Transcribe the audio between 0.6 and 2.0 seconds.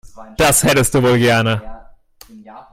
hättest du wohl gerne.